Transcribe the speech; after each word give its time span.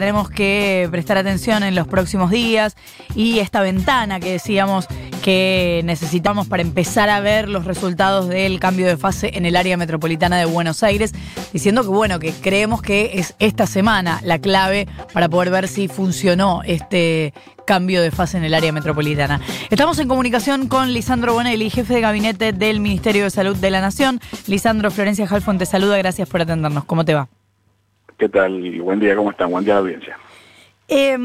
tenemos 0.00 0.28
que 0.28 0.88
prestar 0.90 1.18
atención 1.18 1.62
en 1.62 1.76
los 1.76 1.86
próximos 1.86 2.28
días 2.28 2.76
y 3.14 3.38
esta 3.38 3.60
ventana 3.60 4.18
que 4.18 4.32
decíamos 4.32 4.88
que 5.22 5.82
necesitamos 5.84 6.48
para 6.48 6.62
empezar 6.62 7.10
a 7.10 7.20
ver 7.20 7.48
los 7.48 7.64
resultados 7.64 8.28
del 8.28 8.58
cambio 8.58 8.88
de 8.88 8.96
fase 8.96 9.30
en 9.34 9.46
el 9.46 9.54
área 9.54 9.76
metropolitana 9.76 10.36
de 10.36 10.46
Buenos 10.46 10.82
Aires, 10.82 11.12
diciendo 11.52 11.82
que 11.82 11.90
bueno, 11.90 12.18
que 12.18 12.32
creemos 12.32 12.82
que 12.82 13.12
es 13.20 13.36
esta 13.38 13.68
semana 13.68 14.20
la 14.24 14.40
clave 14.40 14.88
para 15.12 15.28
poder 15.28 15.50
ver 15.50 15.68
si 15.68 15.86
funcionó 15.86 16.62
este 16.64 17.32
cambio 17.64 18.02
de 18.02 18.10
fase 18.10 18.36
en 18.36 18.42
el 18.42 18.54
área 18.54 18.72
metropolitana. 18.72 19.40
Estamos 19.70 20.00
en 20.00 20.08
comunicación 20.08 20.66
con 20.66 20.92
Lisandro 20.92 21.34
Bonelli, 21.34 21.70
jefe 21.70 21.94
de 21.94 22.00
gabinete 22.00 22.52
del 22.52 22.80
Ministerio 22.80 23.22
de 23.22 23.30
Salud 23.30 23.56
de 23.56 23.70
la 23.70 23.80
Nación. 23.80 24.20
Lisandro, 24.48 24.90
Florencia 24.90 25.28
Halfon 25.30 25.56
te 25.56 25.66
saluda, 25.66 25.96
gracias 25.98 26.28
por 26.28 26.40
atendernos. 26.40 26.84
¿Cómo 26.84 27.04
te 27.04 27.14
va? 27.14 27.28
¿Qué 28.18 28.28
tal? 28.28 28.80
Buen 28.80 29.00
día, 29.00 29.16
¿cómo 29.16 29.30
están? 29.30 29.50
Buen 29.50 29.64
día 29.64 29.78
audiencia. 29.78 30.16
Eh, 30.86 31.16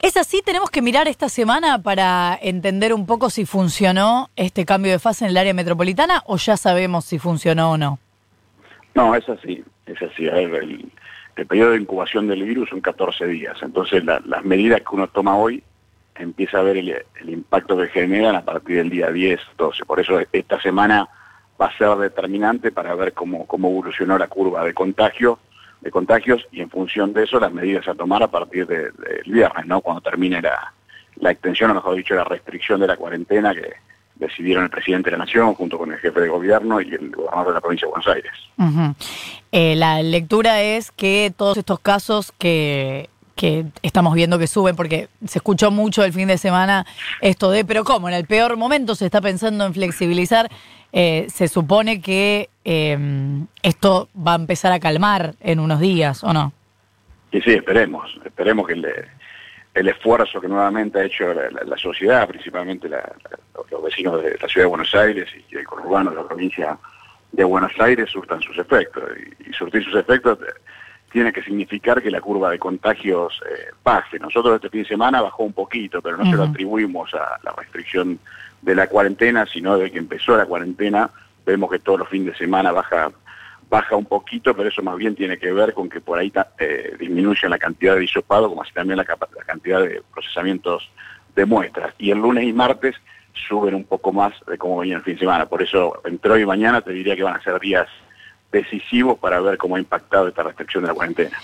¿Es 0.00 0.16
así? 0.16 0.42
¿Tenemos 0.42 0.70
que 0.70 0.82
mirar 0.82 1.06
esta 1.06 1.28
semana 1.28 1.80
para 1.82 2.38
entender 2.40 2.92
un 2.92 3.06
poco 3.06 3.30
si 3.30 3.44
funcionó 3.44 4.30
este 4.36 4.64
cambio 4.64 4.90
de 4.90 4.98
fase 4.98 5.24
en 5.24 5.30
el 5.30 5.36
área 5.36 5.54
metropolitana 5.54 6.22
o 6.26 6.36
ya 6.38 6.56
sabemos 6.56 7.04
si 7.04 7.18
funcionó 7.18 7.72
o 7.72 7.78
no? 7.78 7.98
No, 8.94 9.14
es 9.14 9.28
así, 9.28 9.62
es 9.86 10.02
así. 10.02 10.28
A 10.28 10.34
ver, 10.34 10.54
el, 10.54 11.46
periodo 11.46 11.72
de 11.72 11.80
incubación 11.80 12.26
del 12.26 12.42
virus 12.42 12.70
son 12.70 12.80
14 12.80 13.26
días, 13.26 13.56
entonces 13.62 14.04
las 14.04 14.44
medidas 14.44 14.80
que 14.80 14.94
uno 14.94 15.08
toma 15.08 15.36
hoy 15.36 15.62
empieza 16.16 16.58
a 16.58 16.62
ver 16.62 16.76
el, 16.76 16.88
el, 16.88 17.30
impacto 17.30 17.76
que 17.76 17.88
generan 17.88 18.36
a 18.36 18.44
partir 18.44 18.76
del 18.76 18.90
día 18.90 19.10
10, 19.10 19.40
12. 19.56 19.84
Por 19.84 20.00
eso 20.00 20.20
esta 20.32 20.60
semana 20.60 21.08
va 21.60 21.66
a 21.66 21.78
ser 21.78 21.96
determinante 21.96 22.70
para 22.70 22.94
ver 22.94 23.12
cómo, 23.12 23.46
cómo 23.46 23.68
evolucionó 23.68 24.18
la 24.18 24.28
curva 24.28 24.64
de 24.64 24.74
contagio 24.74 25.38
de 25.82 25.90
contagios 25.90 26.46
y 26.52 26.60
en 26.60 26.70
función 26.70 27.12
de 27.12 27.24
eso 27.24 27.38
las 27.38 27.52
medidas 27.52 27.86
a 27.88 27.94
tomar 27.94 28.22
a 28.22 28.28
partir 28.28 28.66
del 28.66 28.92
viernes, 29.26 29.66
¿no? 29.66 29.80
Cuando 29.80 30.00
termine 30.00 30.40
la, 30.40 30.72
la 31.16 31.30
extensión, 31.30 31.70
o 31.70 31.74
mejor 31.74 31.96
dicho, 31.96 32.14
la 32.14 32.24
restricción 32.24 32.80
de 32.80 32.86
la 32.86 32.96
cuarentena 32.96 33.52
que 33.52 33.74
decidieron 34.14 34.64
el 34.64 34.70
presidente 34.70 35.10
de 35.10 35.16
la 35.16 35.24
Nación 35.24 35.54
junto 35.54 35.76
con 35.76 35.92
el 35.92 35.98
jefe 35.98 36.20
de 36.20 36.28
gobierno 36.28 36.80
y 36.80 36.94
el 36.94 37.10
gobernador 37.10 37.48
de 37.48 37.54
la 37.54 37.60
provincia 37.60 37.86
de 37.86 37.90
Buenos 37.90 38.08
Aires. 38.08 38.32
Eh, 39.50 39.74
la 39.76 40.02
lectura 40.02 40.62
es 40.62 40.92
que 40.92 41.32
todos 41.36 41.56
estos 41.56 41.80
casos 41.80 42.32
que 42.38 43.08
que 43.34 43.64
estamos 43.82 44.14
viendo 44.14 44.38
que 44.38 44.46
suben, 44.46 44.76
porque 44.76 45.08
se 45.26 45.38
escuchó 45.38 45.70
mucho 45.70 46.04
el 46.04 46.12
fin 46.12 46.28
de 46.28 46.38
semana 46.38 46.86
esto 47.20 47.50
de, 47.50 47.64
pero 47.64 47.82
¿cómo? 47.82 48.08
En 48.08 48.14
el 48.14 48.26
peor 48.26 48.56
momento 48.56 48.94
se 48.94 49.06
está 49.06 49.20
pensando 49.20 49.64
en 49.66 49.74
flexibilizar. 49.74 50.50
Eh, 50.92 51.26
se 51.28 51.48
supone 51.48 52.00
que 52.00 52.50
eh, 52.64 52.98
esto 53.62 54.08
va 54.16 54.32
a 54.32 54.36
empezar 54.36 54.72
a 54.72 54.80
calmar 54.80 55.34
en 55.40 55.58
unos 55.58 55.80
días, 55.80 56.22
¿o 56.22 56.32
no? 56.32 56.52
Sí, 57.30 57.40
sí, 57.40 57.52
esperemos. 57.52 58.14
Esperemos 58.24 58.66
que 58.66 58.74
el, 58.74 59.88
esfuerzo 59.88 60.40
que 60.40 60.48
nuevamente 60.48 60.98
ha 61.00 61.04
hecho 61.04 61.32
la, 61.32 61.78
sociedad, 61.78 62.28
principalmente 62.28 62.88
los 62.88 63.82
vecinos 63.82 64.22
de 64.22 64.36
la 64.40 64.48
ciudad 64.48 64.66
de 64.66 64.70
Buenos 64.70 64.94
Aires 64.94 65.28
y 65.50 65.56
el 65.56 65.64
conurbano 65.64 66.10
de 66.10 66.16
la 66.16 66.28
provincia 66.28 66.78
de 67.32 67.44
Buenos 67.44 67.72
Aires, 67.78 68.10
surtan 68.10 68.42
sus 68.42 68.58
efectos. 68.58 69.02
Y, 69.16 69.48
y 69.48 69.52
surtir 69.54 69.82
sus 69.82 69.96
efectos 69.96 70.38
tiene 71.12 71.32
que 71.32 71.42
significar 71.42 72.02
que 72.02 72.10
la 72.10 72.20
curva 72.20 72.50
de 72.50 72.58
contagios 72.58 73.38
eh, 73.46 73.70
baje. 73.84 74.18
Nosotros 74.18 74.56
este 74.56 74.70
fin 74.70 74.82
de 74.82 74.88
semana 74.88 75.20
bajó 75.20 75.44
un 75.44 75.52
poquito, 75.52 76.00
pero 76.00 76.16
no 76.16 76.24
se 76.28 76.36
lo 76.36 76.44
atribuimos 76.44 77.12
a 77.14 77.38
la 77.42 77.52
restricción 77.52 78.18
de 78.62 78.74
la 78.74 78.86
cuarentena, 78.86 79.46
sino 79.46 79.76
de 79.76 79.90
que 79.90 79.98
empezó 79.98 80.36
la 80.36 80.46
cuarentena, 80.46 81.10
vemos 81.44 81.70
que 81.70 81.80
todos 81.80 81.98
los 81.98 82.08
fines 82.08 82.32
de 82.32 82.38
semana 82.38 82.72
baja 82.72 83.10
baja 83.68 83.96
un 83.96 84.04
poquito, 84.04 84.54
pero 84.54 84.68
eso 84.68 84.82
más 84.82 84.98
bien 84.98 85.14
tiene 85.14 85.38
que 85.38 85.50
ver 85.50 85.72
con 85.72 85.88
que 85.88 85.98
por 86.02 86.18
ahí 86.18 86.30
eh, 86.58 86.94
disminuye 87.00 87.48
la 87.48 87.56
cantidad 87.56 87.96
de 87.96 88.04
hisopado, 88.04 88.50
como 88.50 88.60
así 88.60 88.72
también 88.74 88.98
la, 88.98 89.04
la 89.04 89.44
cantidad 89.44 89.80
de 89.80 90.02
procesamientos 90.12 90.90
de 91.34 91.46
muestras. 91.46 91.94
Y 91.96 92.10
el 92.10 92.18
lunes 92.18 92.44
y 92.44 92.52
martes 92.52 92.94
suben 93.48 93.74
un 93.74 93.84
poco 93.84 94.12
más 94.12 94.34
de 94.46 94.58
cómo 94.58 94.78
venía 94.78 94.96
el 94.96 95.02
fin 95.02 95.14
de 95.14 95.20
semana. 95.20 95.46
Por 95.46 95.62
eso 95.62 96.02
entre 96.04 96.32
hoy 96.32 96.42
y 96.42 96.46
mañana 96.46 96.82
te 96.82 96.92
diría 96.92 97.16
que 97.16 97.22
van 97.22 97.36
a 97.36 97.42
ser 97.42 97.58
días 97.60 97.88
decisivos 98.52 99.18
para 99.18 99.40
ver 99.40 99.56
cómo 99.56 99.76
ha 99.76 99.78
impactado 99.78 100.28
esta 100.28 100.42
restricción 100.42 100.84
de 100.84 100.88
la 100.88 100.94
cuarentena. 100.94 101.38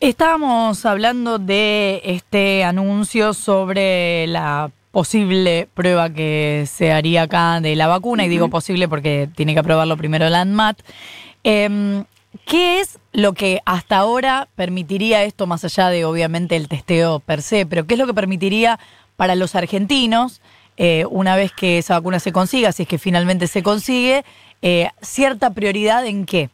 Estábamos 0.00 0.84
hablando 0.86 1.38
de 1.38 2.00
este 2.04 2.64
anuncio 2.64 3.32
sobre 3.32 4.26
la 4.26 4.72
posible 4.90 5.68
prueba 5.74 6.10
que 6.10 6.64
se 6.70 6.92
haría 6.92 7.22
acá 7.22 7.60
de 7.60 7.76
la 7.76 7.86
vacuna, 7.86 8.24
y 8.24 8.28
digo 8.28 8.48
posible 8.48 8.88
porque 8.88 9.28
tiene 9.34 9.54
que 9.54 9.60
aprobarlo 9.60 9.96
primero 9.96 10.28
la 10.28 10.40
ANMAT. 10.40 10.80
Em, 11.44 12.04
¿Qué 12.46 12.80
es 12.80 12.98
lo 13.12 13.32
que 13.32 13.60
hasta 13.64 13.98
ahora 13.98 14.48
permitiría 14.54 15.24
esto, 15.24 15.48
más 15.48 15.64
allá 15.64 15.88
de 15.88 16.04
obviamente 16.04 16.54
el 16.54 16.68
testeo 16.68 17.18
per 17.18 17.42
se, 17.42 17.66
pero 17.66 17.86
qué 17.86 17.94
es 17.94 17.98
lo 17.98 18.06
que 18.06 18.14
permitiría 18.14 18.78
para 19.16 19.34
los 19.34 19.56
argentinos, 19.56 20.40
eh, 20.76 21.04
una 21.10 21.34
vez 21.34 21.52
que 21.52 21.78
esa 21.78 21.94
vacuna 21.94 22.20
se 22.20 22.32
consiga, 22.32 22.72
si 22.72 22.84
es 22.84 22.88
que 22.88 22.98
finalmente 22.98 23.48
se 23.48 23.62
consigue, 23.62 24.24
eh, 24.62 24.90
cierta 25.02 25.52
prioridad 25.52 26.06
en 26.06 26.24
qué? 26.24 26.50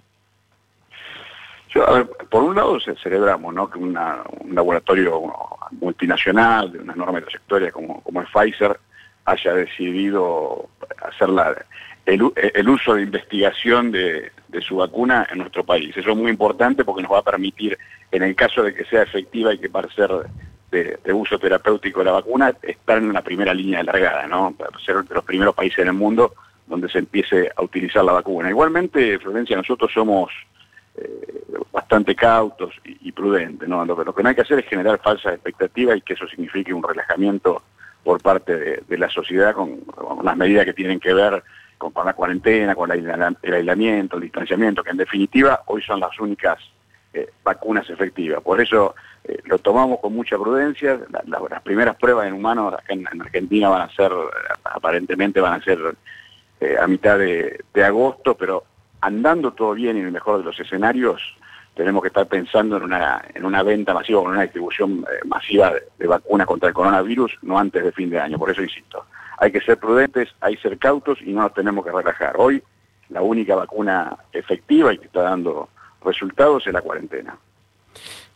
Por 2.31 2.43
un 2.43 2.55
lado 2.55 2.79
celebramos 3.03 3.71
que 3.71 3.79
un 3.79 3.95
laboratorio 4.51 5.23
multinacional 5.73 6.73
de 6.73 6.79
una 6.79 6.93
enorme 6.93 7.23
trayectoria 7.23 7.71
como, 7.71 8.01
como 8.03 8.23
es 8.23 8.29
Pfizer 8.31 8.79
haya 9.25 9.55
decidido 9.55 10.69
hacer 11.03 11.29
el, 12.07 12.69
uso 12.69 12.95
de 12.95 13.03
investigación 13.03 13.91
de, 13.91 14.31
su 14.61 14.77
vacuna 14.77 15.27
en 15.31 15.39
nuestro 15.39 15.65
país. 15.65 15.95
Eso 15.95 16.11
es 16.13 16.17
muy 16.17 16.31
importante 16.31 16.85
porque 16.85 17.03
nos 17.03 17.13
va 17.13 17.19
a 17.19 17.23
permitir, 17.23 17.77
en 18.11 18.23
el 18.23 18.35
caso 18.35 18.63
de 18.63 18.73
que 18.73 18.85
sea 18.87 19.03
efectiva 19.03 19.53
y 19.53 19.59
que 19.59 19.69
para 19.69 19.91
ser 19.91 20.11
de, 20.71 21.13
uso 21.13 21.39
terapéutico 21.39 22.03
la 22.03 22.13
vacuna, 22.13 22.55
estar 22.63 22.99
en 22.99 23.13
la 23.13 23.23
primera 23.23 23.53
línea 23.53 23.79
de 23.79 23.85
largada, 23.85 24.27
¿no? 24.27 24.55
Para 24.57 24.79
ser 24.79 25.05
de 25.05 25.15
los 25.15 25.25
primeros 25.25 25.55
países 25.55 25.81
en 25.81 25.89
el 25.89 25.95
mundo 25.95 26.35
donde 26.67 26.89
se 26.89 26.99
empiece 27.01 27.51
a 27.55 27.63
utilizar 27.63 28.05
la 28.05 28.13
vacuna. 28.13 28.49
Igualmente, 28.49 29.19
Florencia, 29.19 29.57
nosotros 29.57 29.91
somos 29.93 30.31
eh, 30.97 31.45
bastante 31.87 32.17
cautos 32.17 32.75
y, 32.85 33.13
prudentes, 33.13 33.69
¿no? 33.69 33.85
Lo, 33.85 34.13
que 34.13 34.23
no 34.23 34.29
hay 34.29 34.35
que 34.35 34.41
hacer 34.41 34.59
es 34.59 34.67
generar 34.67 34.99
falsas 34.99 35.35
expectativas 35.35 35.97
y 35.97 36.01
que 36.01 36.15
eso 36.15 36.27
signifique 36.27 36.75
un 36.75 36.83
relajamiento 36.83 37.63
por 38.03 38.21
parte 38.21 38.83
de, 38.89 38.99
la 38.99 39.09
sociedad 39.09 39.55
con, 39.55 39.85
las 40.25 40.37
medidas 40.37 40.65
que 40.65 40.73
tienen 40.73 40.99
que 40.99 41.15
ver 41.15 41.45
con, 41.79 41.93
la 42.05 42.13
cuarentena, 42.15 42.75
con 42.75 42.91
el 42.91 43.55
aislamiento, 43.55 44.17
el 44.17 44.23
distanciamiento, 44.25 44.83
que 44.83 44.91
en 44.91 44.97
definitiva 44.97 45.63
hoy 45.67 45.81
son 45.81 46.01
las 46.01 46.19
únicas 46.19 46.59
eh, 47.15 47.31
vacunas 47.45 47.89
efectivas. 47.89 48.43
Por 48.43 48.61
eso 48.61 48.97
eh, 49.23 49.39
lo 49.45 49.59
tomamos 49.59 50.01
con 50.01 50.13
mucha 50.13 50.37
prudencia. 50.37 50.99
las 51.25 51.63
primeras 51.63 51.95
pruebas 51.95 52.27
en 52.27 52.35
humanos 52.35 52.75
acá 52.75 52.83
en, 52.89 53.07
Argentina 53.07 53.69
van 53.69 53.83
a 53.83 53.95
ser, 53.95 54.11
aparentemente 54.65 55.41
van 55.41 55.61
a 55.61 55.65
ser 55.65 55.79
eh, 56.61 56.77
a 56.81 56.89
mitad 56.89 57.17
de, 57.17 57.63
agosto, 57.85 58.37
pero 58.37 58.65
andando 59.01 59.53
todo 59.53 59.75
bien 59.75 59.97
y 59.97 60.01
en 60.01 60.07
el 60.07 60.13
mejor 60.13 60.39
de 60.39 60.45
los 60.45 60.59
escenarios, 60.59 61.37
tenemos 61.77 62.01
que 62.01 62.09
estar 62.09 62.27
pensando 62.27 62.79
en 62.79 62.85
una, 62.85 63.23
en 63.35 63.45
una 63.45 63.63
venta 63.63 63.93
masiva, 63.93 64.23
en 64.23 64.29
una 64.29 64.43
distribución 64.43 65.05
eh, 65.11 65.21
masiva 65.27 65.75
de, 65.99 66.07
vacuna 66.07 66.47
contra 66.47 66.71
el 66.71 66.75
coronavirus, 66.75 67.39
no 67.43 67.59
antes 67.59 67.85
de 67.85 67.93
fin 67.93 68.09
de 68.09 68.19
año. 68.19 68.39
Por 68.39 68.51
eso 68.51 68.63
insisto, 68.63 69.05
hay 69.37 69.53
que 69.53 69.61
ser 69.61 69.77
prudentes, 69.77 70.31
hay 70.41 70.57
que 70.57 70.63
ser 70.63 70.79
cautos 70.79 71.19
y 71.21 71.33
no 71.33 71.43
nos 71.43 71.53
tenemos 71.53 71.85
que 71.85 71.93
relajar. 71.93 72.35
Hoy 72.39 72.63
la 73.11 73.21
única 73.21 73.55
vacuna 73.55 74.17
efectiva 74.33 74.95
y 74.95 74.99
que 74.99 75.05
está 75.05 75.23
dando 75.23 75.69
resultados 76.03 76.67
es 76.67 76.73
la 76.73 76.81
cuarentena. 76.81 77.37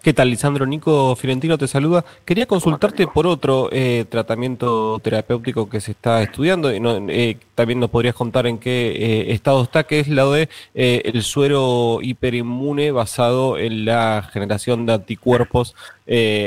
¿Qué 0.03 0.15
tal, 0.15 0.31
Lisandro? 0.31 0.65
Nico 0.65 1.15
Fiorentino 1.15 1.59
te 1.59 1.69
saluda. 1.69 2.07
Quería 2.25 2.47
consultarte 2.47 3.07
por 3.07 3.27
otro 3.27 3.69
eh, 3.71 4.07
tratamiento 4.09 4.99
terapéutico 5.01 5.69
que 5.69 5.83
se 5.83 5.91
está 5.91 6.23
estudiando. 6.23 6.71
Eh, 6.71 7.37
también 7.55 7.81
nos 7.81 7.91
podrías 7.91 8.15
contar 8.15 8.47
en 8.47 8.57
qué 8.57 8.93
eh, 8.93 9.33
estado 9.33 9.63
está, 9.63 9.83
que 9.83 10.01
es 10.01 10.09
la 10.09 10.25
de 10.25 10.49
el 10.73 11.23
suero 11.23 11.99
hiperinmune 12.01 12.93
basado 12.93 13.59
en 13.59 13.85
la 13.85 14.27
generación 14.33 14.87
de 14.87 14.95
anticuerpos 14.95 15.77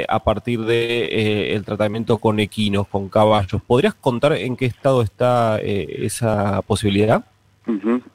a 0.09 0.19
partir 0.23 0.61
de 0.61 1.53
el 1.53 1.63
tratamiento 1.63 2.17
con 2.17 2.39
equinos, 2.39 2.87
con 2.87 3.07
caballos. 3.07 3.61
¿Podrías 3.61 3.93
contar 3.93 4.33
en 4.33 4.57
qué 4.57 4.65
estado 4.65 5.03
está 5.03 5.59
esa 5.61 6.63
posibilidad? 6.63 7.23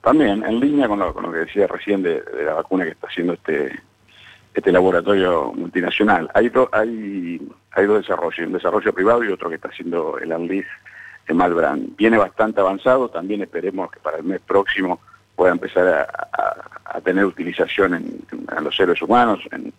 También, 0.02 0.42
en 0.44 0.58
línea 0.58 0.88
con 0.88 0.98
lo, 0.98 1.14
que 1.14 1.38
decía 1.38 1.68
recién 1.68 2.02
de 2.02 2.24
la 2.44 2.54
vacuna 2.54 2.84
que 2.84 2.90
está 2.90 3.06
haciendo 3.06 3.34
este 3.34 3.70
este 4.54 4.72
laboratorio 4.72 5.52
multinacional. 5.54 6.30
Hay, 6.34 6.50
hay, 6.72 7.40
hay 7.72 7.86
dos 7.86 8.02
desarrollos, 8.02 8.46
un 8.46 8.52
desarrollo 8.52 8.92
privado 8.92 9.24
y 9.24 9.28
otro 9.28 9.48
que 9.48 9.56
está 9.56 9.68
haciendo 9.68 10.18
el 10.18 10.32
ANLIS 10.32 10.66
en 11.28 11.36
Malbrand. 11.36 11.96
Viene 11.96 12.18
bastante 12.18 12.60
avanzado, 12.60 13.08
también 13.08 13.42
esperemos 13.42 13.90
que 13.90 14.00
para 14.00 14.18
el 14.18 14.24
mes 14.24 14.40
próximo 14.40 15.00
pueda 15.36 15.52
empezar 15.52 15.86
a, 15.86 17.00
tener 17.04 17.24
utilización 17.24 17.94
en, 17.94 18.24
los 18.60 18.74
seres 18.74 19.00
humanos, 19.00 19.40
en, 19.52 19.72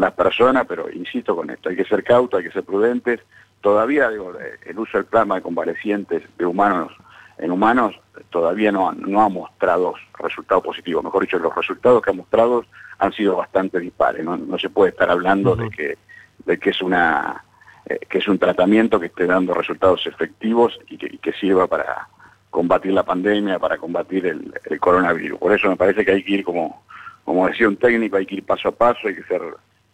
las 0.00 0.12
personas, 0.12 0.66
pero 0.68 0.88
insisto 0.88 1.34
con 1.34 1.50
esto, 1.50 1.68
hay 1.68 1.74
que 1.74 1.84
ser 1.84 2.04
cautos, 2.04 2.38
hay 2.38 2.46
que 2.46 2.52
ser 2.52 2.62
prudentes. 2.62 3.18
Todavía 3.60 4.08
digo, 4.08 4.32
el 4.64 4.78
uso 4.78 4.98
del 4.98 5.06
plasma 5.06 5.34
de 5.34 5.42
convalecientes 5.42 6.22
de 6.38 6.46
humanos 6.46 6.92
en 7.40 7.50
humanos 7.50 7.98
todavía 8.30 8.70
no, 8.70 8.92
no 8.92 9.22
ha 9.22 9.28
mostrado 9.28 9.94
resultados 10.18 10.62
positivos. 10.62 11.02
Mejor 11.02 11.22
dicho, 11.22 11.38
los 11.38 11.54
resultados 11.54 12.02
que 12.02 12.10
ha 12.10 12.14
mostrado 12.14 12.64
han 12.98 13.12
sido 13.12 13.36
bastante 13.36 13.80
dispares. 13.80 14.24
No, 14.24 14.58
se 14.58 14.70
puede 14.70 14.90
estar 14.90 15.10
hablando 15.10 15.56
de 15.56 15.70
que 15.70 15.98
de 16.46 16.58
que 16.58 16.70
es 16.70 16.80
una 16.80 17.44
eh, 17.86 17.98
que 18.08 18.18
es 18.18 18.28
un 18.28 18.38
tratamiento 18.38 19.00
que 19.00 19.06
esté 19.06 19.26
dando 19.26 19.54
resultados 19.54 20.06
efectivos 20.06 20.78
y 20.88 20.96
que, 20.96 21.32
sirva 21.32 21.66
para 21.66 22.08
combatir 22.50 22.92
la 22.92 23.02
pandemia, 23.02 23.58
para 23.58 23.78
combatir 23.78 24.26
el, 24.26 24.80
coronavirus. 24.80 25.38
Por 25.38 25.52
eso 25.52 25.68
me 25.68 25.76
parece 25.76 26.04
que 26.04 26.12
hay 26.12 26.22
que 26.22 26.32
ir, 26.32 26.44
como, 26.44 26.82
como 27.24 27.46
decía 27.46 27.68
un 27.68 27.76
técnico, 27.76 28.16
hay 28.16 28.26
que 28.26 28.36
ir 28.36 28.44
paso 28.44 28.68
a 28.68 28.72
paso, 28.72 29.08
hay 29.08 29.14
que 29.14 29.22
ser 29.24 29.40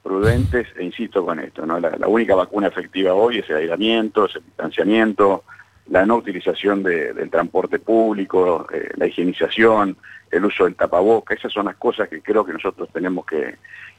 prudentes, 0.03 0.67
e 0.77 0.85
insisto 0.85 1.25
con 1.25 1.39
esto, 1.41 1.67
¿no? 1.67 1.79
la, 1.79 2.07
única 2.07 2.35
vacuna 2.35 2.69
efectiva 2.69 3.15
hoy 3.15 3.39
es 3.39 3.51
el 3.51 3.57
aislamiento, 3.57 4.27
es 4.27 4.37
el 4.37 4.45
distanciamiento, 4.45 5.45
la 5.89 6.05
no 6.05 6.17
utilización 6.17 6.83
del 6.83 7.31
transporte 7.31 7.79
público, 7.79 8.67
eh, 8.73 8.91
la 8.97 9.07
higienización, 9.07 9.97
el 10.31 10.45
uso 10.45 10.65
del 10.65 10.75
tapaboca, 10.75 11.35
esas 11.35 11.53
son 11.53 11.67
las 11.67 11.77
cosas 11.77 12.09
que 12.09 12.21
creo 12.21 12.45
que 12.45 12.53
nosotros 12.53 12.89
tenemos 12.93 13.25
que, 13.27 13.57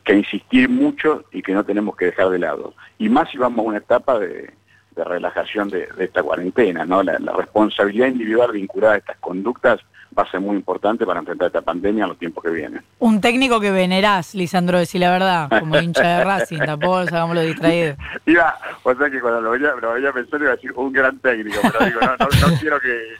insistir 0.09 0.69
mucho 0.69 1.25
y 1.33 1.41
que 1.41 1.53
no 1.53 1.65
tenemos 1.65 1.97
que 1.97 2.05
dejar 2.05 2.29
de 2.29 2.39
lado. 2.39 2.73
Y 2.97 3.09
más 3.09 3.29
si 3.29 3.37
vamos 3.37 3.59
a 3.59 3.67
una 3.67 3.77
etapa 3.79 4.17
de, 4.17 4.53
relajación 4.95 5.69
de, 5.69 5.89
esta 5.99 6.23
cuarentena, 6.23 6.85
¿no? 6.85 7.03
La, 7.03 7.17
responsabilidad 7.17 8.07
individual 8.07 8.53
vinculada 8.53 8.93
a 8.93 8.97
estas 8.97 9.17
conductas 9.17 9.81
va 10.17 10.23
a 10.23 10.31
ser 10.31 10.39
muy 10.39 10.55
importante 10.55 11.05
para 11.05 11.19
enfrentar 11.19 11.47
esta 11.47 11.61
pandemia 11.61 12.03
en 12.03 12.09
los 12.09 12.17
tiempos 12.17 12.43
que 12.43 12.49
vienen. 12.49 12.81
Un 12.99 13.21
técnico 13.21 13.59
que 13.59 13.71
venerás, 13.71 14.33
Lisandro, 14.33 14.79
decir 14.79 15.01
la 15.01 15.11
verdad, 15.11 15.49
como 15.59 15.77
hincha 15.77 16.17
de 16.17 16.23
Racing, 16.23 16.59
tampoco 16.59 16.97
hagámoslo 16.97 17.41
distraído. 17.41 17.95
Iba, 18.25 18.57
o 18.83 18.95
sea 18.95 19.09
que 19.09 19.19
cuando 19.19 19.41
lo 19.41 19.51
veía, 19.51 19.73
lo 19.79 19.93
veía 19.93 20.11
pensar 20.11 20.41
iba 20.41 20.51
a 20.51 20.55
decir 20.55 20.71
un 20.75 20.91
gran 20.91 21.19
técnico, 21.19 21.59
pero 21.61 21.85
digo, 21.85 21.99
no, 22.01 22.17
no, 22.17 22.59
quiero 22.59 22.79
que, 22.79 23.15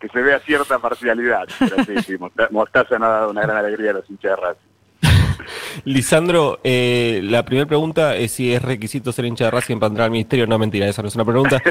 que, 0.00 0.08
se 0.08 0.22
vea 0.22 0.38
cierta 0.40 0.78
parcialidad. 0.78 1.48
Pero 1.58 1.84
sí, 1.84 2.02
sí, 2.02 2.16
Mostaza 2.50 2.98
no 2.98 3.06
ha 3.06 3.10
dado 3.10 3.30
una 3.30 3.42
gran 3.42 3.56
alegría 3.56 3.90
a 3.90 3.94
los 3.94 4.10
hinchas 4.10 4.36
de 4.36 4.36
Racing. 4.36 4.73
Lisandro, 5.84 6.60
eh, 6.64 7.20
la 7.22 7.44
primera 7.44 7.66
pregunta 7.66 8.16
es 8.16 8.32
si 8.32 8.52
es 8.52 8.62
requisito 8.62 9.12
ser 9.12 9.24
hincha 9.26 9.46
de 9.46 9.50
Racing 9.50 9.78
para 9.78 9.88
entrar 9.88 10.04
al 10.06 10.10
ministerio. 10.10 10.46
No, 10.46 10.58
mentira, 10.58 10.88
esa 10.88 11.02
no 11.02 11.08
es 11.08 11.14
una 11.14 11.24
pregunta. 11.24 11.62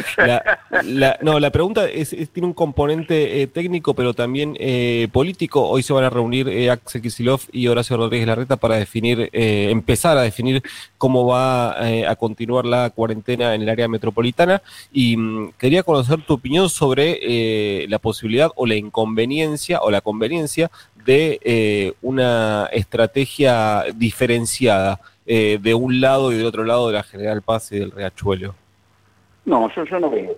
La, 0.83 1.17
no, 1.21 1.39
la 1.39 1.51
pregunta 1.51 1.87
es, 1.87 2.15
tiene 2.31 2.47
un 2.47 2.53
componente 2.53 3.41
eh, 3.41 3.47
técnico, 3.47 3.93
pero 3.93 4.13
también 4.13 4.55
eh, 4.59 5.07
político. 5.11 5.67
Hoy 5.67 5.83
se 5.83 5.93
van 5.93 6.03
a 6.03 6.09
reunir 6.09 6.69
Axel 6.69 7.01
Kisilov 7.01 7.41
y 7.51 7.67
Horacio 7.67 7.97
Rodríguez 7.97 8.27
Larreta 8.27 8.57
para 8.57 8.75
definir, 8.75 9.29
empezar 9.33 10.17
a 10.17 10.21
definir 10.21 10.63
cómo 10.97 11.25
va 11.25 11.71
a 12.09 12.15
continuar 12.15 12.65
la 12.65 12.89
cuarentena 12.89 13.55
en 13.55 13.61
el 13.61 13.69
área 13.69 13.87
metropolitana. 13.87 14.61
Y 14.91 15.17
mm, 15.17 15.53
quería 15.57 15.83
conocer 15.83 16.21
tu 16.21 16.33
opinión 16.33 16.69
sobre 16.69 17.87
la 17.87 17.99
posibilidad 17.99 18.51
o 18.55 18.65
la 18.65 18.75
inconveniencia 18.75 19.81
o 19.81 19.91
la 19.91 20.01
conveniencia 20.01 20.71
de 21.05 21.39
eh, 21.43 21.93
una 22.01 22.69
estrategia 22.71 23.83
diferenciada 23.95 24.99
eh, 25.25 25.59
de 25.61 25.73
un 25.73 26.01
lado 26.01 26.31
y 26.31 26.37
de 26.37 26.45
otro 26.45 26.63
lado 26.63 26.87
de 26.87 26.93
la 26.93 27.03
General 27.03 27.41
Paz 27.41 27.71
y 27.71 27.79
del 27.79 27.91
Riachuelo? 27.91 28.55
No, 29.45 29.69
yo, 29.75 29.83
yo 29.85 29.99
no 29.99 30.09
veo. 30.09 30.35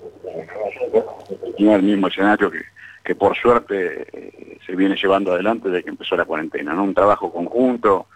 el 1.58 1.84
mismo 1.84 2.08
escenario 2.08 2.50
que, 2.50 2.62
que 3.04 3.16
por 3.16 3.36
suerte 3.38 4.08
eh, 4.12 4.58
se 4.66 4.76
viene 4.76 4.96
llevando 4.96 5.34
adelante 5.34 5.70
desde 5.70 5.84
que 5.84 5.90
empezó 5.92 6.16
la 6.16 6.26
cuarentena, 6.26 6.74
¿no? 6.74 6.84
Un 6.84 6.94
trabajo 6.94 7.32
conjunto, 7.32 8.08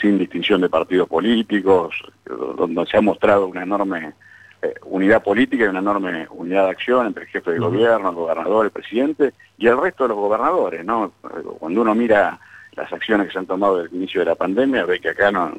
sin 0.00 0.18
distinción 0.18 0.62
de 0.62 0.70
partidos 0.70 1.06
políticos, 1.06 1.94
donde 2.24 2.86
se 2.86 2.96
ha 2.96 3.02
mostrado 3.02 3.46
una 3.46 3.62
enorme 3.62 4.14
eh, 4.62 4.74
unidad 4.84 5.22
política 5.22 5.64
y 5.64 5.68
una 5.68 5.80
enorme 5.80 6.26
unidad 6.30 6.64
de 6.66 6.70
acción 6.70 7.06
entre 7.06 7.24
el 7.24 7.28
jefe 7.28 7.50
de 7.50 7.58
gobierno, 7.58 8.10
el 8.10 8.14
gobernador, 8.14 8.66
el 8.66 8.70
presidente 8.70 9.32
y 9.58 9.66
el 9.66 9.80
resto 9.80 10.04
de 10.04 10.10
los 10.10 10.18
gobernadores, 10.18 10.84
¿no? 10.84 11.12
Cuando 11.58 11.82
uno 11.82 11.94
mira 11.94 12.38
las 12.72 12.92
acciones 12.92 13.26
que 13.26 13.32
se 13.32 13.38
han 13.40 13.46
tomado 13.46 13.78
desde 13.78 13.90
el 13.90 13.96
inicio 13.96 14.20
de 14.20 14.26
la 14.26 14.34
pandemia, 14.34 14.84
ve 14.84 15.00
que 15.00 15.10
acá 15.10 15.30
no, 15.30 15.52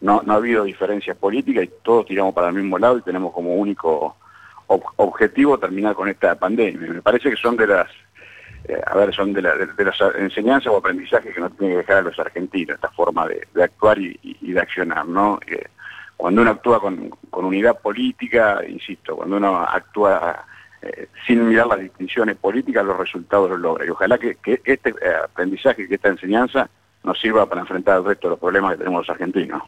no, 0.00 0.22
ha 0.26 0.34
habido 0.34 0.64
diferencias 0.64 1.16
políticas 1.16 1.64
y 1.64 1.70
todos 1.82 2.06
tiramos 2.06 2.34
para 2.34 2.48
el 2.48 2.54
mismo 2.54 2.78
lado 2.78 2.98
y 2.98 3.02
tenemos 3.02 3.32
como 3.32 3.54
único 3.54 4.16
objetivo 4.66 5.58
terminar 5.58 5.94
con 5.94 6.08
esta 6.08 6.34
pandemia. 6.34 6.94
Me 6.94 7.02
parece 7.02 7.30
que 7.30 7.36
son 7.36 7.56
de 7.56 7.66
las 7.66 7.88
eh, 8.64 8.80
a 8.86 8.94
ver, 8.96 9.14
son 9.14 9.32
de, 9.32 9.40
las 9.40 9.56
enseñanzas 10.18 10.72
o 10.72 10.76
aprendizajes 10.76 11.34
que 11.34 11.40
no 11.40 11.48
tienen 11.50 11.76
que 11.76 11.78
dejar 11.78 11.98
a 11.98 12.02
los 12.02 12.18
argentinos, 12.18 12.74
esta 12.74 12.90
forma 12.90 13.26
de, 13.26 13.62
actuar 13.62 13.98
y, 13.98 14.18
de 14.40 14.60
accionar, 14.60 15.06
¿no? 15.06 15.38
Cuando 16.18 16.42
uno 16.42 16.50
actúa 16.50 16.80
con, 16.80 17.10
unidad 17.30 17.78
política, 17.78 18.60
insisto, 18.68 19.14
cuando 19.14 19.36
uno 19.36 19.56
actúa 19.58 20.44
eh, 20.82 21.06
sin 21.24 21.48
mirar 21.48 21.68
las 21.68 21.78
distinciones 21.78 22.36
políticas, 22.36 22.84
los 22.84 22.98
resultados 22.98 23.48
los 23.50 23.60
logra. 23.60 23.86
Y 23.86 23.90
ojalá 23.90 24.18
que, 24.18 24.36
este 24.64 24.90
eh, 24.90 24.94
aprendizaje, 25.24 25.86
que 25.86 25.94
esta 25.94 26.08
enseñanza 26.08 26.68
nos 27.04 27.20
sirva 27.20 27.46
para 27.46 27.60
enfrentar 27.60 27.98
el 27.98 28.04
resto 28.04 28.26
de 28.26 28.30
los 28.32 28.40
problemas 28.40 28.72
que 28.72 28.78
tenemos 28.78 29.06
los 29.06 29.10
argentinos. 29.10 29.62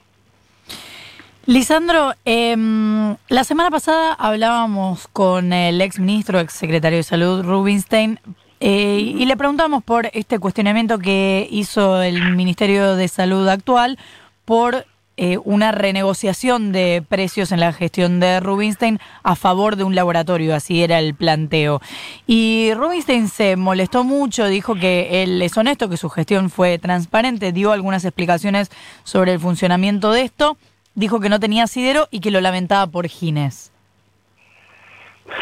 Lisandro, 1.47 2.15
em, 2.25 3.17
la 3.29 3.45
semana 3.45 3.71
pasada 3.71 4.13
hablábamos 4.15 5.07
con 5.07 5.53
el 5.53 5.81
ex 5.81 6.01
ministro, 6.01 6.41
ex 6.41 6.53
secretario 6.53 6.99
de 6.99 7.05
Salud, 7.05 7.45
Rubinstein, 7.45 8.19
eh, 8.59 8.99
y 8.99 9.25
le 9.25 9.37
preguntamos 9.37 9.85
por 9.85 10.11
este 10.13 10.41
cuestionamiento 10.41 10.99
que 10.99 11.47
hizo 11.49 12.03
el 12.03 12.35
Ministerio 12.35 12.97
de 12.97 13.07
Salud 13.07 13.49
actual 13.49 13.99
por 14.45 14.85
eh, 15.23 15.37
una 15.45 15.71
renegociación 15.71 16.73
de 16.73 17.05
precios 17.07 17.53
en 17.53 17.61
la 17.61 17.75
gestión 17.75 18.21
de 18.21 18.41
Rubinstein 18.41 18.99
a 19.23 19.37
favor 19.37 19.77
de 19.77 19.85
un 19.85 19.95
laboratorio, 19.95 20.55
así 20.55 20.83
era 20.83 20.99
el 20.99 21.15
planteo. 21.15 21.83
Y 22.27 22.73
Rubinstein 22.75 23.29
se 23.29 23.57
molestó 23.57 24.03
mucho, 24.03 24.47
dijo 24.47 24.77
que 24.77 25.23
él 25.23 25.43
es 25.43 25.59
honesto, 25.59 25.91
que 25.91 25.99
su 25.99 26.09
gestión 26.09 26.49
fue 26.49 26.79
transparente, 26.79 27.53
dio 27.53 27.73
algunas 27.73 28.07
explicaciones 28.07 28.71
sobre 29.05 29.35
el 29.35 29.41
funcionamiento 29.41 30.11
de 30.11 30.23
esto, 30.23 30.57
dijo 30.95 31.21
que 31.21 31.29
no 31.29 31.39
tenía 31.39 31.65
asidero 31.65 32.09
y 32.11 32.21
que 32.21 32.31
lo 32.31 32.41
lamentaba 32.41 32.87
por 32.87 33.07
Gines. 33.07 33.73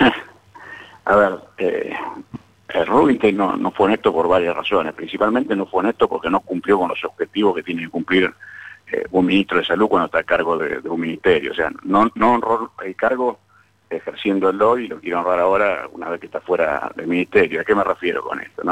A 1.04 1.14
ver, 1.14 1.38
eh, 1.58 1.92
Rubinstein 2.84 3.36
no, 3.36 3.56
no 3.56 3.70
fue 3.70 3.86
honesto 3.86 4.12
por 4.12 4.26
varias 4.26 4.56
razones, 4.56 4.92
principalmente 4.94 5.54
no 5.54 5.66
fue 5.66 5.84
honesto 5.84 6.08
porque 6.08 6.30
no 6.30 6.40
cumplió 6.40 6.80
con 6.80 6.88
los 6.88 7.04
objetivos 7.04 7.54
que 7.54 7.62
tiene 7.62 7.82
que 7.82 7.90
cumplir 7.90 8.34
eh, 8.92 9.04
un 9.10 9.26
ministro 9.26 9.58
de 9.58 9.64
salud 9.64 9.88
cuando 9.88 10.06
está 10.06 10.20
a 10.20 10.24
cargo 10.24 10.56
de, 10.56 10.78
un 10.88 11.00
ministerio. 11.00 11.52
O 11.52 11.54
sea, 11.54 11.70
no, 11.82 12.10
no 12.14 12.34
honró 12.34 12.72
el 12.84 12.94
cargo 12.96 13.38
ejerciéndolo 13.90 14.78
y 14.78 14.88
lo 14.88 15.00
quiere 15.00 15.16
honrar 15.16 15.40
ahora 15.40 15.88
una 15.92 16.08
vez 16.08 16.20
que 16.20 16.26
está 16.26 16.40
fuera 16.40 16.90
del 16.94 17.06
ministerio. 17.06 17.60
¿A 17.60 17.64
qué 17.64 17.74
me 17.74 17.84
refiero 17.84 18.22
con 18.22 18.40
esto? 18.40 18.62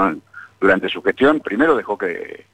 Durante 0.60 0.88
su 0.88 1.02
gestión, 1.02 1.40
primero 1.40 1.76
dejó 1.76 1.98
que, 1.98 2.44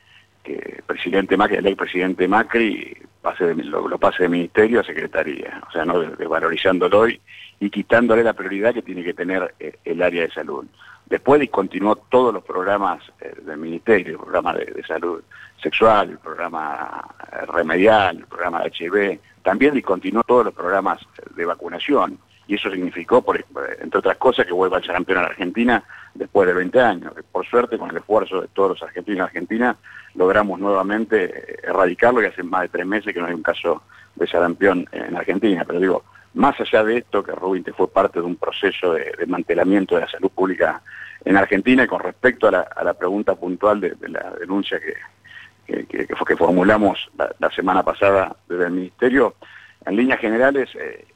el 0.44 0.82
presidente 0.84 1.36
Macri, 1.36 1.56
el 1.56 1.76
presidente 1.76 2.26
Macri, 2.26 2.96
pase 3.20 3.54
lo, 3.54 3.98
pase 3.98 4.24
de 4.24 4.28
ministerio 4.28 4.80
a 4.80 4.84
secretaría, 4.84 5.62
o 5.68 5.70
sea, 5.70 5.84
no 5.84 6.00
desvalorizándolo 6.00 7.08
y, 7.08 7.20
y 7.60 7.70
quitándole 7.70 8.24
la 8.24 8.32
prioridad 8.32 8.74
que 8.74 8.82
tiene 8.82 9.04
que 9.04 9.14
tener 9.14 9.54
eh, 9.60 9.76
el 9.84 10.02
área 10.02 10.22
de 10.22 10.32
salud. 10.32 10.66
Después 11.12 11.42
discontinuó 11.42 11.96
todos 11.96 12.32
los 12.32 12.42
programas 12.42 13.02
eh, 13.20 13.34
del 13.42 13.58
Ministerio, 13.58 14.12
el 14.12 14.18
programa 14.18 14.54
de, 14.54 14.82
salud 14.82 15.22
sexual, 15.62 16.08
el 16.08 16.18
programa 16.18 17.04
eh, 17.30 17.44
remedial, 17.52 18.16
el 18.16 18.24
programa 18.24 18.62
de 18.62 18.72
HIV, 18.74 19.20
también 19.42 19.74
discontinuó 19.74 20.22
todos 20.22 20.46
los 20.46 20.54
programas 20.54 21.00
de 21.36 21.44
vacunación. 21.44 22.18
Y 22.46 22.54
eso 22.54 22.70
significó, 22.70 23.20
por, 23.20 23.44
entre 23.82 23.98
otras 23.98 24.16
cosas, 24.16 24.46
que 24.46 24.54
vuelva 24.54 24.78
a 24.78 24.80
ser 24.80 24.92
campeón 24.92 25.18
a 25.18 25.22
la 25.24 25.28
Argentina 25.28 25.84
después 26.14 26.48
de 26.48 26.54
20 26.54 26.80
años. 26.80 27.12
Por 27.30 27.44
suerte, 27.44 27.76
con 27.76 27.90
el 27.90 27.98
esfuerzo 27.98 28.40
de 28.40 28.48
todos 28.48 28.70
los 28.70 28.82
argentinos 28.82 29.18
y 29.18 29.20
Argentina, 29.20 29.76
logramos 30.14 30.58
nuevamente 30.60 31.24
eh, 31.24 31.58
erradicarlo 31.64 32.22
y 32.22 32.26
hace 32.26 32.42
más 32.42 32.62
de 32.62 32.68
tres 32.70 32.86
meses 32.86 33.12
que 33.12 33.20
no 33.20 33.26
hay 33.26 33.34
un 33.34 33.42
caso 33.42 33.82
de 34.14 34.26
sarampión 34.26 34.88
en 34.92 35.14
Argentina. 35.14 35.62
Pero 35.66 35.78
digo, 35.78 36.04
más 36.34 36.58
allá 36.60 36.82
de 36.84 36.98
esto, 36.98 37.22
que 37.22 37.32
Rubin 37.32 37.64
fue 37.76 37.88
parte 37.88 38.20
de 38.20 38.26
un 38.26 38.36
proceso 38.36 38.94
de 38.94 39.12
desmantelamiento 39.18 39.94
de 39.94 40.02
la 40.02 40.08
salud 40.08 40.30
pública 40.30 40.82
en 41.24 41.36
Argentina 41.36 41.84
y 41.84 41.86
con 41.86 42.00
respecto 42.00 42.48
a 42.48 42.50
la, 42.50 42.94
pregunta 42.94 43.34
puntual 43.34 43.80
de, 43.80 43.96
la 44.08 44.30
denuncia 44.40 44.80
que, 44.80 45.86
que, 45.86 46.06
que 46.06 46.36
formulamos 46.36 47.10
la, 47.38 47.50
semana 47.50 47.82
pasada 47.82 48.34
desde 48.48 48.64
el 48.64 48.72
Ministerio, 48.72 49.34
en 49.84 49.96
líneas 49.96 50.20
generales, 50.20 50.70
eh, 50.74 51.06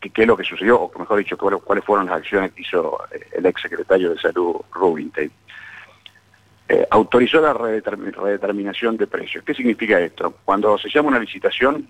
¿qué, 0.00 0.22
es 0.22 0.26
lo 0.26 0.36
que 0.36 0.44
sucedió? 0.44 0.80
O 0.80 0.98
mejor 0.98 1.18
dicho, 1.18 1.36
cuáles 1.36 1.84
fueron 1.84 2.06
las 2.06 2.16
acciones 2.16 2.52
que 2.52 2.62
hizo 2.62 2.98
eh, 3.10 3.26
el 3.32 3.46
ex 3.46 3.60
secretario 3.60 4.10
de 4.10 4.18
Salud, 4.18 4.56
Rubin 4.72 5.12
eh, 6.70 6.86
autorizó 6.90 7.40
la 7.40 7.54
redeterminación 7.54 8.96
de 8.98 9.06
precios. 9.06 9.42
¿Qué 9.42 9.54
significa 9.54 9.98
esto? 9.98 10.34
Cuando 10.44 10.76
se 10.76 10.90
llama 10.90 11.08
una 11.08 11.18
licitación, 11.18 11.88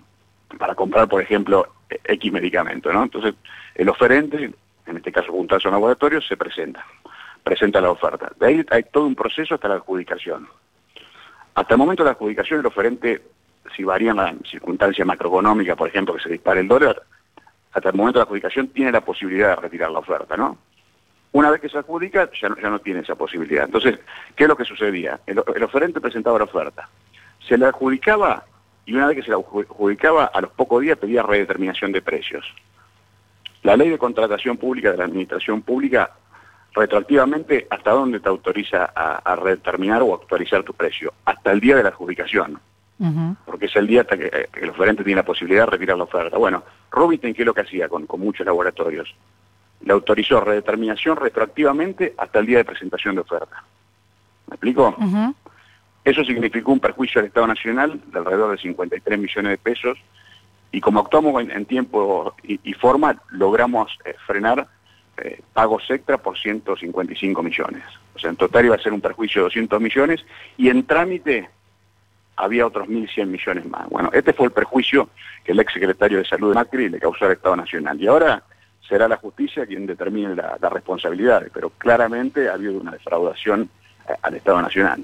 para 0.57 0.75
comprar, 0.75 1.07
por 1.07 1.21
ejemplo, 1.21 1.67
X 1.89 2.31
medicamento, 2.31 2.91
¿no? 2.91 3.03
Entonces, 3.03 3.35
el 3.75 3.89
oferente, 3.89 4.51
en 4.85 4.97
este 4.97 5.11
caso 5.11 5.31
un 5.31 5.47
un 5.49 5.71
laboratorio, 5.71 6.21
se 6.21 6.37
presenta, 6.37 6.85
presenta 7.43 7.81
la 7.81 7.91
oferta. 7.91 8.31
De 8.39 8.47
ahí 8.47 8.65
hay 8.69 8.83
todo 8.83 9.05
un 9.05 9.15
proceso 9.15 9.55
hasta 9.55 9.67
la 9.67 9.75
adjudicación. 9.75 10.47
Hasta 11.55 11.73
el 11.73 11.77
momento 11.77 12.03
de 12.03 12.09
la 12.09 12.11
adjudicación, 12.11 12.59
el 12.59 12.65
oferente, 12.65 13.21
si 13.75 13.83
varían 13.83 14.17
las 14.17 14.33
circunstancias 14.49 15.05
macroeconómicas, 15.05 15.75
por 15.75 15.89
ejemplo, 15.89 16.15
que 16.15 16.23
se 16.23 16.29
dispare 16.29 16.61
el 16.61 16.67
dólar, 16.67 17.01
hasta 17.73 17.89
el 17.89 17.95
momento 17.95 18.19
de 18.19 18.21
la 18.21 18.25
adjudicación 18.25 18.69
tiene 18.69 18.91
la 18.91 19.01
posibilidad 19.01 19.49
de 19.49 19.55
retirar 19.57 19.91
la 19.91 19.99
oferta, 19.99 20.35
¿no? 20.35 20.57
Una 21.31 21.51
vez 21.51 21.61
que 21.61 21.69
se 21.69 21.77
adjudica, 21.77 22.29
ya 22.41 22.49
no, 22.49 22.79
tiene 22.79 23.01
esa 23.01 23.13
posibilidad. 23.13 23.65
Entonces, 23.65 23.99
¿qué 24.35 24.45
es 24.45 24.49
lo 24.49 24.57
que 24.57 24.65
sucedía? 24.65 25.19
El, 25.27 25.43
el 25.55 25.63
oferente 25.63 26.01
presentaba 26.01 26.39
la 26.39 26.45
oferta. 26.45 26.89
Se 27.47 27.55
la 27.55 27.67
adjudicaba 27.67 28.45
y 28.89 28.95
una 28.95 29.05
vez 29.05 29.17
que 29.17 29.21
se 29.21 29.29
la 29.29 29.37
adjudicaba, 29.37 30.25
a 30.25 30.41
los 30.41 30.49
pocos 30.49 30.81
días 30.81 30.97
pedía 30.97 31.21
redeterminación 31.21 31.91
de 31.91 32.01
precios. 32.01 32.43
La 33.61 33.77
ley 33.77 33.87
de 33.87 33.99
contratación 33.99 34.57
pública 34.57 34.89
de 34.89 34.97
la 34.97 35.03
administración 35.03 35.61
pública, 35.61 36.09
retroactivamente, 36.73 37.67
¿hasta 37.69 37.91
dónde 37.91 38.19
te 38.19 38.29
autoriza 38.29 38.85
a, 38.85 39.35
redeterminar 39.35 40.01
o 40.01 40.15
actualizar 40.15 40.63
tu 40.63 40.73
precio? 40.73 41.13
Hasta 41.23 41.51
el 41.51 41.59
día 41.59 41.75
de 41.75 41.83
la 41.83 41.89
adjudicación. 41.89 42.59
Porque 43.45 43.67
es 43.67 43.75
el 43.75 43.85
día 43.85 44.01
hasta 44.01 44.17
que, 44.17 44.49
el 44.59 44.69
oferente 44.71 45.03
tiene 45.03 45.21
la 45.21 45.25
posibilidad 45.25 45.65
de 45.65 45.71
retirar 45.71 45.95
la 45.95 46.05
oferta. 46.05 46.35
Bueno, 46.39 46.63
Rubinstein, 46.89 47.35
¿qué 47.35 47.43
es 47.43 47.45
lo 47.45 47.53
que 47.53 47.61
hacía 47.61 47.87
con, 47.87 48.07
muchos 48.17 48.43
laboratorios? 48.43 49.13
Le 49.81 49.93
autorizó 49.93 50.41
redeterminación 50.41 51.15
retroactivamente 51.15 52.15
hasta 52.17 52.39
el 52.39 52.47
día 52.47 52.57
de 52.57 52.65
presentación 52.65 53.13
de 53.13 53.21
oferta. 53.21 53.63
¿Me 54.47 54.55
explico? 54.55 54.95
Eso 56.09 56.25
significó 56.25 56.71
un 56.71 56.79
perjuicio 56.79 57.21
al 57.21 57.27
Estado 57.27 57.45
Nacional 57.45 58.01
de 58.07 58.17
alrededor 58.17 58.49
de 58.49 58.57
53 58.57 59.19
millones 59.19 59.51
de 59.51 59.57
pesos 59.59 59.95
y 60.71 60.81
como 60.81 61.01
actuamos 61.01 61.39
en, 61.47 61.65
tiempo 61.65 62.33
y, 62.41 62.73
forma, 62.73 63.21
logramos 63.29 63.95
eh, 64.05 64.15
frenar 64.25 64.67
eh, 65.17 65.39
pagos 65.53 65.83
extra 65.87 66.17
por 66.17 66.35
155 66.35 67.43
millones. 67.43 67.83
O 68.15 68.19
sea, 68.19 68.31
en 68.31 68.37
total 68.37 68.65
iba 68.65 68.75
a 68.75 68.79
ser 68.79 68.91
un 68.91 69.01
perjuicio 69.01 69.41
de 69.41 69.49
200 69.49 69.79
millones 69.79 70.25
y 70.57 70.69
en 70.69 70.83
trámite 70.83 71.47
había 72.37 72.65
otros 72.65 72.87
1.100 72.87 73.27
millones 73.27 73.67
más. 73.67 73.87
Bueno, 73.89 74.09
este 74.11 74.33
fue 74.33 74.47
el 74.47 74.51
perjuicio 74.51 75.09
que 75.43 75.51
el 75.51 75.59
ex 75.59 75.73
secretario 75.73 76.17
de 76.17 76.25
Salud 76.25 76.49
de 76.49 76.55
Macri 76.55 76.89
le 76.89 76.99
causó 76.99 77.25
al 77.25 77.33
Estado 77.33 77.55
Nacional. 77.55 78.01
Y 78.01 78.07
ahora 78.07 78.41
será 78.87 79.07
la 79.07 79.17
justicia 79.17 79.67
quien 79.67 79.85
determine 79.85 80.35
la, 80.35 80.57
la 80.59 80.69
responsabilidad, 80.69 81.45
pero 81.53 81.69
claramente 81.69 82.49
ha 82.49 82.53
habido 82.53 82.79
una 82.79 82.93
defraudación 82.93 83.69
eh, 84.09 84.13
al 84.23 84.33
Estado 84.33 84.59
Nacional. 84.59 85.03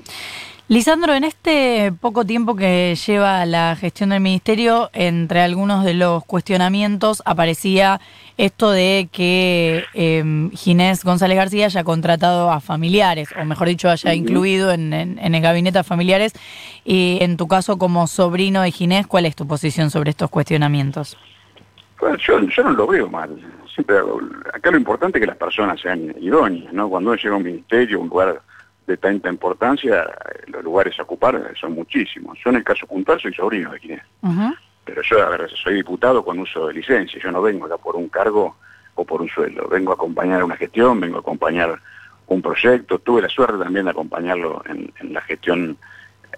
Lisandro, 0.68 1.14
en 1.14 1.24
este 1.24 1.94
poco 2.02 2.26
tiempo 2.26 2.56
que 2.56 2.96
lleva 2.96 3.46
la 3.46 3.76
gestión 3.76 4.10
del 4.10 4.20
ministerio, 4.20 4.90
entre 4.94 5.42
algunos 5.42 5.86
de 5.86 5.94
los 5.94 6.26
cuestionamientos 6.26 7.22
aparecía 7.24 8.02
esto 8.38 8.72
de 8.72 9.08
que 9.12 9.86
eh, 9.94 10.50
Ginés 10.54 11.04
González 11.04 11.38
García 11.38 11.68
haya 11.68 11.84
contratado 11.84 12.52
a 12.52 12.62
familiares, 12.62 13.30
o 13.40 13.46
mejor 13.46 13.68
dicho, 13.68 13.92
haya 13.92 14.16
incluido 14.16 14.72
en, 14.72 14.92
el 14.92 15.42
gabinete 15.42 15.78
a 15.78 15.84
familiares. 15.84 16.34
Y 16.84 17.20
en 17.22 17.38
tu 17.38 17.48
caso, 17.48 17.78
como 17.78 18.08
sobrino 18.08 18.64
de 18.64 18.72
Ginés, 18.72 19.06
¿cuál 19.06 19.28
es 19.28 19.36
tu 19.36 19.48
posición 19.48 19.92
sobre 19.92 20.10
estos 20.10 20.32
cuestionamientos? 20.32 21.16
Pues 22.00 22.20
yo, 22.24 22.40
yo 22.40 22.64
no 22.64 22.72
lo 22.72 22.88
veo 22.88 23.08
mal. 23.08 23.30
Siempre, 23.72 23.98
acá 24.52 24.72
lo 24.72 24.78
importante 24.78 25.20
es 25.20 25.22
que 25.22 25.28
las 25.28 25.38
personas 25.38 25.80
sean 25.80 26.16
idóneas, 26.20 26.74
¿no? 26.74 26.90
Cuando 26.90 27.12
uno 27.12 27.22
llega 27.22 27.36
a 27.36 27.38
un 27.38 27.44
ministerio, 27.44 28.00
un 28.00 28.10
lugar 28.10 28.42
de 28.88 28.98
tanta 28.98 29.30
importancia, 29.30 30.08
los 30.48 30.64
lugares 30.64 30.98
a 31.00 31.04
ocupar 31.04 31.54
son 31.60 31.74
muchísimos. 31.74 32.38
Yo 32.44 32.52
en 32.52 32.58
el 32.58 32.64
caso 32.64 32.86
puntual 32.86 33.20
soy 33.20 33.34
sobrino 33.34 33.72
de 33.72 33.80
Ginés. 33.80 34.04
Pero 34.84 35.02
yo, 35.02 35.26
a 35.26 35.30
ver, 35.30 35.50
soy 35.52 35.76
diputado 35.76 36.24
con 36.24 36.38
uso 36.38 36.68
de 36.68 36.74
licencia. 36.76 37.20
Yo 37.22 37.32
no 37.32 37.42
vengo 37.42 37.66
acá 37.66 37.78
por 37.78 37.96
un 37.96 38.08
cargo 38.10 38.56
o 38.94 39.04
por 39.04 39.22
un 39.22 39.30
sueldo. 39.30 39.68
Vengo 39.68 39.92
a 39.92 39.96
acompañar 39.96 40.44
una 40.44 40.56
gestión, 40.56 41.00
vengo 41.00 41.18
a 41.18 41.22
acompañar 41.22 41.80
un 42.28 42.42
proyecto. 42.42 43.00
Tuve 43.00 43.24
la 43.24 43.30
suerte 43.30 43.58
también 43.58 43.86
de 43.86 43.92
acompañarlo 43.92 44.64
en, 44.68 45.14
la 45.14 45.22
gestión 45.22 45.78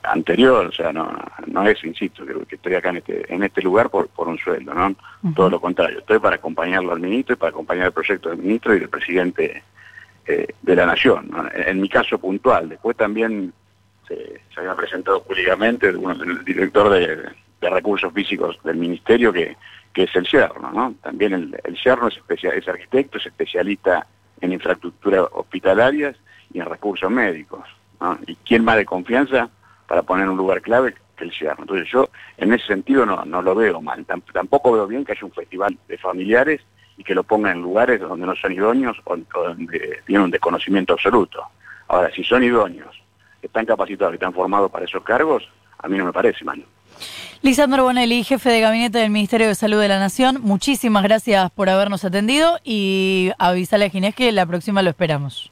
anterior, 0.03 0.67
o 0.67 0.71
sea, 0.71 0.93
no, 0.93 1.11
no 1.47 1.67
es, 1.67 1.83
insisto, 1.83 2.25
que, 2.25 2.33
que 2.45 2.55
estoy 2.55 2.75
acá 2.75 2.91
en 2.91 2.97
este, 2.97 3.33
en 3.33 3.43
este 3.43 3.61
lugar 3.61 3.89
por, 3.89 4.07
por 4.07 4.27
un 4.27 4.37
sueldo, 4.37 4.73
¿no? 4.73 4.95
Todo 5.35 5.49
lo 5.49 5.59
contrario, 5.59 5.99
estoy 5.99 6.19
para 6.19 6.35
acompañarlo 6.35 6.93
al 6.93 6.99
ministro 6.99 7.33
y 7.33 7.37
para 7.37 7.49
acompañar 7.49 7.87
el 7.87 7.91
proyecto 7.91 8.29
del 8.29 8.37
ministro 8.37 8.75
y 8.75 8.79
del 8.79 8.89
presidente 8.89 9.63
eh, 10.27 10.45
de 10.61 10.75
la 10.75 10.85
Nación. 10.85 11.31
En, 11.53 11.79
mi 11.79 11.87
caso 11.87 12.17
puntual, 12.19 12.67
después 12.67 12.97
también 12.97 13.53
se, 14.07 14.41
había 14.57 14.75
presentado 14.75 15.23
públicamente 15.23 15.87
el 15.87 16.43
director 16.43 16.89
de, 16.89 17.29
recursos 17.61 18.11
físicos 18.11 18.59
del 18.65 18.75
Ministerio, 18.75 19.31
que, 19.31 19.55
que 19.93 20.03
es 20.03 20.15
el 20.17 20.27
Yerno. 20.27 20.69
¿no? 20.71 20.95
También 21.01 21.33
el, 21.33 21.57
el 21.63 21.75
Yerno 21.75 22.09
es, 22.09 22.19
es 22.27 22.67
arquitecto, 22.67 23.19
es 23.19 23.27
especialista 23.27 24.05
en 24.41 24.51
infraestructura 24.51 25.23
hospitalarias 25.23 26.17
y 26.53 26.59
en 26.59 26.65
recursos 26.65 27.09
médicos. 27.09 27.63
¿Y 28.25 28.35
quién 28.35 28.65
más 28.65 28.75
de 28.75 28.85
confianza 28.85 29.49
para 29.87 30.03
poner 30.03 30.27
un 30.27 30.35
lugar 30.35 30.61
clave 30.61 30.93
que 31.15 31.23
el 31.23 31.31
Yerno? 31.31 31.61
Entonces 31.61 31.87
yo 31.89 32.09
en 32.35 32.51
ese 32.51 32.67
sentido 32.67 33.05
no, 33.05 33.23
no 33.23 33.41
lo 33.41 33.55
veo 33.55 33.81
mal. 33.81 34.05
Tampoco 34.33 34.73
veo 34.73 34.87
bien 34.87 35.05
que 35.05 35.13
haya 35.13 35.25
un 35.25 35.31
festival 35.31 35.77
de 35.87 35.97
familiares 35.97 36.61
y 36.97 37.03
que 37.03 37.15
lo 37.15 37.23
pongan 37.23 37.57
en 37.57 37.61
lugares 37.61 37.99
donde 37.99 38.25
no 38.25 38.35
son 38.35 38.51
idóneos 38.51 38.97
o, 39.05 39.15
donde 39.15 39.99
tienen 40.05 40.25
un 40.25 40.31
desconocimiento 40.31 40.93
absoluto. 40.93 41.43
Ahora, 41.87 42.11
si 42.13 42.23
son 42.23 42.43
idóneos, 42.43 42.95
están 43.41 43.65
capacitados, 43.65 44.13
están 44.13 44.33
formados 44.33 44.71
para 44.71 44.85
esos 44.85 45.03
cargos, 45.03 45.47
a 45.79 45.87
mí 45.87 45.97
no 45.97 46.05
me 46.05 46.13
parece, 46.13 46.43
mano. 46.43 46.63
Lisandro 47.43 47.83
Bonelli, 47.83 48.23
jefe 48.23 48.49
de 48.49 48.61
gabinete 48.61 48.97
del 48.97 49.11
Ministerio 49.11 49.47
de 49.47 49.55
Salud 49.55 49.79
de 49.79 49.87
la 49.87 49.99
Nación, 49.99 50.39
muchísimas 50.41 51.03
gracias 51.03 51.51
por 51.51 51.69
habernos 51.69 52.03
atendido 52.03 52.57
y 52.63 53.31
avisale 53.37 53.85
a 53.85 53.89
Ginés 53.89 54.15
que 54.15 54.31
la 54.31 54.45
próxima 54.45 54.81
lo 54.81 54.89
esperamos. 54.89 55.51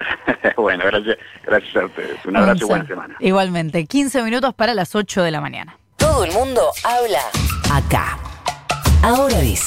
bueno, 0.56 0.84
gracias, 0.86 1.18
gracias 1.44 1.76
a 1.76 1.86
ustedes. 1.86 2.24
Un 2.24 2.36
abrazo 2.36 2.64
y 2.64 2.68
buena 2.68 2.86
semana. 2.86 3.16
Igualmente, 3.20 3.84
15 3.84 4.22
minutos 4.22 4.54
para 4.54 4.74
las 4.74 4.94
8 4.94 5.22
de 5.22 5.30
la 5.30 5.40
mañana. 5.40 5.76
Todo 5.96 6.24
el 6.24 6.32
mundo 6.32 6.62
habla 6.84 7.20
acá. 7.70 8.18
Ahora 9.02 9.38
dice. 9.40 9.64